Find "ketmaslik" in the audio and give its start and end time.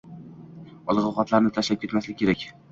1.87-2.21